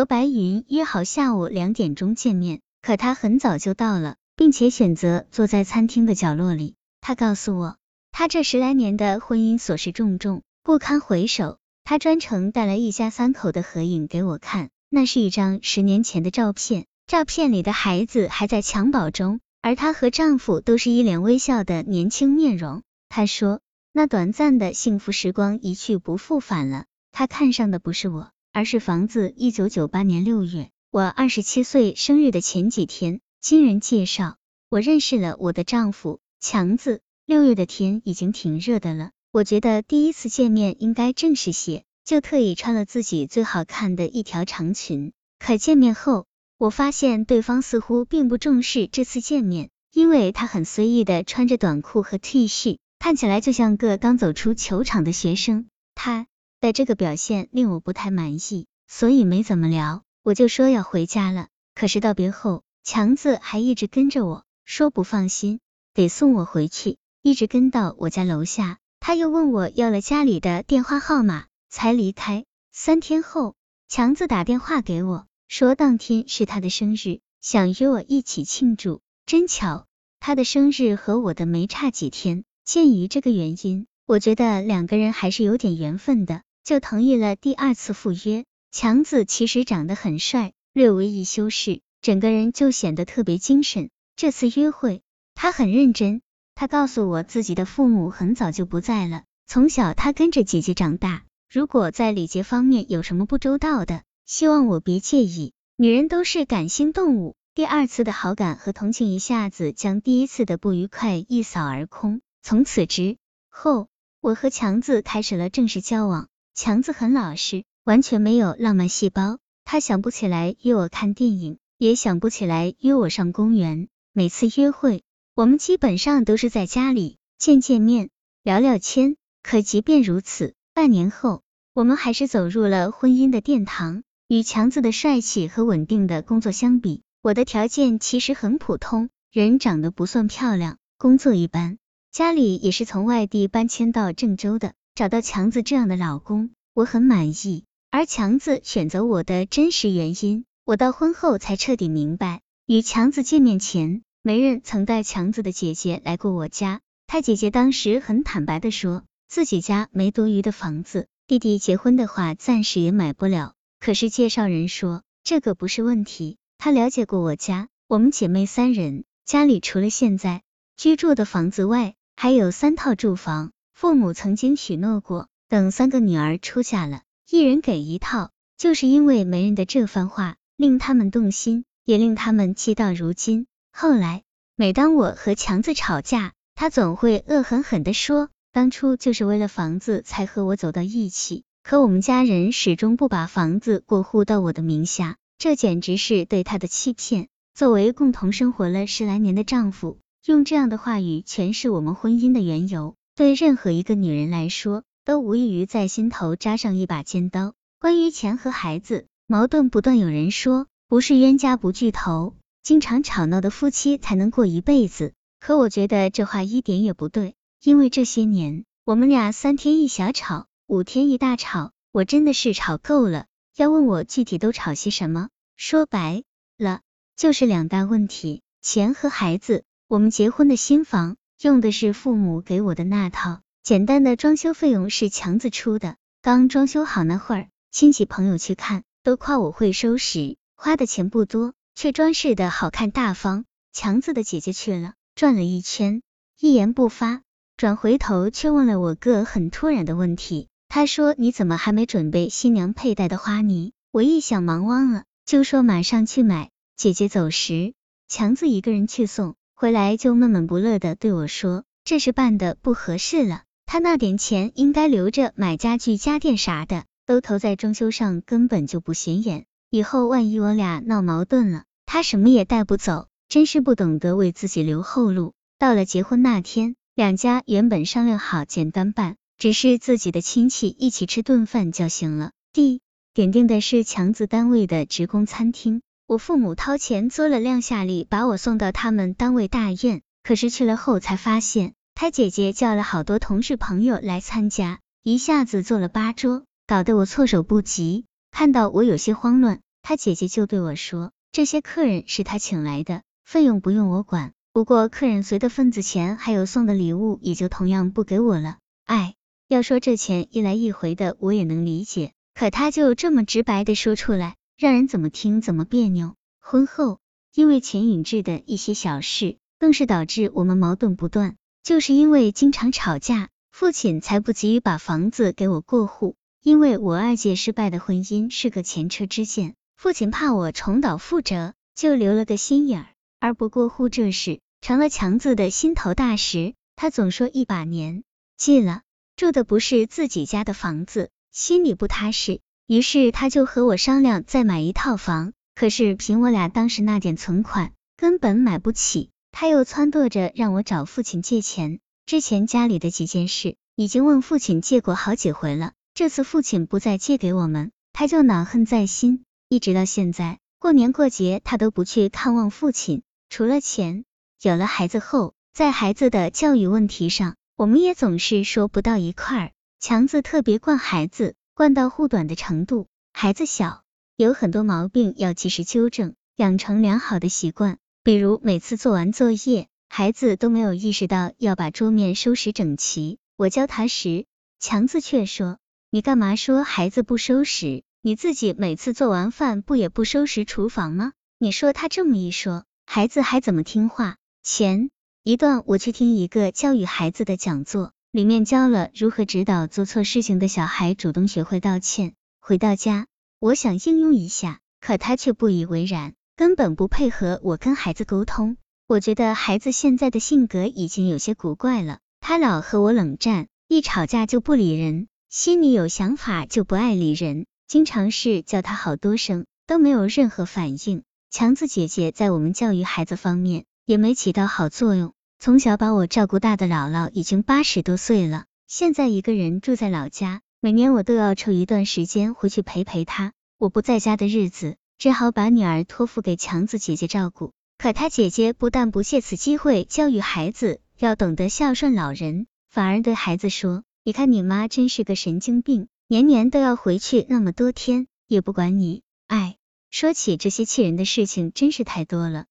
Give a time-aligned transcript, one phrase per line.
[0.00, 6.74] 和白云约好下午两点钟见面，可他很早就到了，并且选择坐在餐厅的角落里。
[7.02, 7.76] 他告诉我，
[8.10, 11.58] 他这十来年的婚姻琐事重重，不堪回首。
[11.84, 22.80] 他专程带来一家三口的合影给我看，那是一张十年前的照片，照片里的孩子还在襁褓中，而她和丈夫都是一脸微笑的年轻面容。
[23.10, 23.60] 他说，
[23.92, 26.86] 那短暂的幸福时光一去不复返了。
[27.12, 29.32] 他看上的不是我，而是房子。
[29.36, 34.36] 一九九八年六月，我二十七岁生日的前几天，经人介绍，
[34.68, 37.00] 我认识了我的丈夫强子。
[37.26, 39.10] 六月的天已经挺热的了。
[39.32, 45.12] 我觉得第一次见面应该正式些，就特意穿了自己最好看的一条长裙。
[45.38, 46.26] 可见面后，
[46.58, 55.68] 我发现对方似乎并不重视这次见面，因为他很随意的穿着短裤和 T 恤，看起来就像个刚走出球场的学生。
[55.94, 56.26] 他
[56.60, 61.48] 的这个表现令我不太满意，所以没怎么聊，我就说要回家了。
[61.74, 65.60] 可是道别后，强子还一直跟着我，说不放心，
[65.94, 68.78] 得送我回去，一直跟到我家楼下。
[69.00, 72.44] 他又问我要了家里的电话号码，才离开。
[72.70, 73.54] 三天后，
[73.88, 79.00] 强子打电话给我，说当天是他的生日，想约我一起庆祝。
[79.24, 79.86] 真巧，
[80.18, 82.44] 他的生日和我的没差几天。
[82.64, 88.44] 鉴于这个原因，我觉得两个人还是有点缘分的，就同意了第二次赴约。
[88.70, 93.90] 强子其实长得很帅，略微一修饰，整个人就显得特别精神。
[94.14, 95.02] 这次约会，
[95.34, 96.22] 他很认真。
[96.54, 101.24] 他告诉我，自己的父母很早就不在了，从小他跟着姐姐长大。
[101.50, 105.52] 如果在礼节方面有什么不周到的，希望我别介意。
[105.74, 112.20] 女人都是感性动物，第二次的好感和同情一下子将第一次的不愉快一扫而空。
[112.44, 113.16] 从此之
[113.48, 113.88] 后，
[114.20, 116.28] 我和强子开始了正式交往。
[116.54, 119.38] 强子很老实，完全没有浪漫细胞。
[119.64, 123.88] 他想不起来约我看电影，也想不起来约我上公园。
[124.12, 125.02] 每次约会。
[125.36, 128.10] 我们基本上都是在家里见见面、
[128.42, 134.02] 聊聊天，可即便如此，半年后，我们还是走入了婚姻的殿堂。
[134.28, 141.78] 与强子的帅气和稳定的工作相比，我的条件其实很普通，人长得不算漂亮，工作一般，
[142.12, 144.74] 家里也是从外地搬迁到郑州的。
[145.00, 147.64] 找到强子这样的老公，我很满意。
[147.90, 152.42] 而强子选择我的真实原因，我到婚后才彻底明白。
[152.66, 154.02] 与强子见面前。
[154.20, 163.54] 媒人曾带强子的姐姐来过我家，他姐姐当时很坦白的说，自己家没多余的房子，弟弟结婚的话暂时也买不了。
[163.80, 170.42] 可是介绍人说这个不是问题，他了解过我家，我们姐妹三人家里除了现在
[170.76, 178.30] 居住的房子外，还有三套住房，父母曾经许诺过，等三个女儿出嫁了，一人给一套。
[178.58, 183.46] 就是因为媒人的这番话，令他们动心，也令他们气到如今。
[183.72, 184.22] 后来，
[184.54, 197.28] 每当我和强子吵架，他总会恶狠狠地说，当初就是为了房子才和我走到一起，可我们家人始终不把房子过户到我的名下，这简直是对他的欺骗。
[197.54, 207.52] 作为共同生活了十来年的丈夫，用这样的话语诠释我们婚姻的缘由，对任何一个女人来说，都无异于在心头扎上一把尖刀。
[207.78, 212.34] 关于钱和孩子，矛盾不断，有人说，不是冤家不聚头。
[212.62, 223.26] 经常吵闹的夫妻才能过一辈子，可我觉得这话一点也不对，因为这些年我们俩三天一小吵，五天一大吵，我真的是吵够了。
[223.54, 226.22] 要问我具体都吵些什么，说白
[226.56, 226.80] 了
[227.18, 229.62] 就是两大问题：钱和孩子。
[229.88, 235.96] 我们结婚的新房用的是父母给我的那套，简单的装修费用是强子出的。
[236.20, 241.54] 刚装修好那会儿，亲戚朋友去看，都夸我会收拾，花的钱不多。
[241.74, 246.02] 却装饰的好看大方，强子的姐姐去了，转了一圈，
[246.38, 247.22] 一言不发，
[247.56, 250.48] 转回头却问了我个很突然的问题。
[250.68, 256.50] 他说：“你怎么还没准备新娘佩戴的花呢？”我一想忙忘了，就说马上去买。
[256.76, 257.72] 姐姐走时，
[258.08, 269.44] 强子一个人去送，回来就闷闷不乐的对我说：“这事办的不合适了，他那点钱应该留着买家具家电啥的，都投在装修上，根本就不显眼。
[269.68, 275.34] 以后万一我俩闹矛盾了。”他什么也带不走，真是不懂得为自己留后路。
[275.58, 282.30] 到了结婚那天，两家原本商量好简单办，只是自己的亲戚一起吃顿饭就行了。
[282.54, 282.80] 地
[283.12, 290.02] 点定的是强子单位的职工餐厅，我父母掏钱做了两下礼，把我送到他们单位大宴。
[290.24, 298.06] 可是去了后才发现，他姐姐叫了好多同事朋友来参加，一下子坐了八桌，搞得我措手不及。
[298.32, 299.60] 看到我有些慌乱。
[299.82, 308.56] 他姐姐就对我说，这些客人是他请来的，费用不用我管，不过客人随的份子钱还有送的礼物，也就同样不给我了。
[308.84, 309.14] 哎，
[309.46, 316.16] 要说这钱一来一回的，我也能理解，可他就这么直白的说出来，让人怎么听怎么别扭。
[316.38, 316.98] 婚后，
[317.32, 326.14] 因为钱允志的一些小事，更是导致我们矛盾不断，就是因为经常吵架，父亲才不急于把房子给我过户。
[326.42, 336.52] 因为我二姐失败的婚姻是个前车之鉴，父亲怕我重蹈覆辙，就留了个心眼儿，而不过户这事成了强子的心头大石。
[336.76, 338.04] 他总说一把年
[338.36, 338.82] 纪了，
[339.16, 342.42] 住的不是自己家的房子，心里不踏实。
[342.70, 349.10] 于是他就和我商量再买一套房，可是凭我俩当时那点存款，根本买不起。
[349.32, 355.72] 他又撺掇着让我找父亲借钱，之前家里的几件事已经问父亲借过好几回了。
[355.94, 363.02] 这次父亲不再借给我们，他就恼恨在心，一直到现在，过年过节他都不去看望父亲。
[363.30, 364.04] 除了钱，
[364.40, 369.50] 有了孩子后，在孩子的教育问题上，我们也总是说不到一块儿。
[369.80, 372.86] 强子特别惯孩子，惯到护短的程度。
[373.12, 373.82] 孩子小，
[374.16, 377.76] 有很多毛病要及时纠正，养成良好的习惯。
[378.02, 383.18] 比如每次做完作业，孩子都没有意识到要把桌面收拾整齐。
[383.36, 384.24] 我教他时，
[384.58, 385.58] 强子却说。
[385.90, 387.82] 你干嘛说孩子不收拾？
[388.00, 391.12] 你自己每次做完饭不也不收拾厨房吗？
[391.38, 394.16] 你说他这么一说，孩子还怎么听话？
[394.42, 394.88] 前
[395.24, 402.14] 一段我去听一个教育孩子的讲座，里面教了如何指导做错事情的小孩主动学会道歉。
[402.40, 403.06] 回到家，
[403.38, 408.56] 我想应用一下，可他却不以为然，根本不配合我跟孩子沟通。
[408.88, 415.06] 我觉得孩子现在的性格已经有些古怪了，他老和我冷战，一吵架就不理人。
[415.28, 421.04] 心里有想法就不爱理人，经常是叫他好多声都没有任何反应。
[421.30, 433.32] 强子姐姐在我们教育孩子方面也没起到好作用，从小把我照顾大的姥姥已经八十多岁了，现在一个人住在老家，每年我都要抽一段时间回去陪陪她。
[433.56, 437.52] 我不在家的日子，只好把女儿托付给强子姐姐照顾。
[437.78, 443.82] 可她姐姐不但不借此机会教育孩子要懂得孝顺老人，反而对孩子说。
[444.04, 449.00] 你看你妈真是个神经病，年年都要回去那么多天，也不管你。
[449.26, 449.56] 哎，
[449.90, 452.44] 说起这些气人的事情，真是太多了。